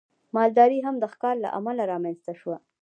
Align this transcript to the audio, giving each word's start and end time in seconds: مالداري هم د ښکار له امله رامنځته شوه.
مالداري 0.35 0.79
هم 0.85 0.95
د 0.99 1.05
ښکار 1.13 1.35
له 1.43 1.49
امله 1.57 1.83
رامنځته 1.91 2.33
شوه. 2.41 2.57